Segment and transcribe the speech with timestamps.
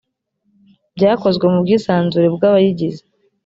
[0.95, 3.01] byakozwe mu bwisanzure bwabayigize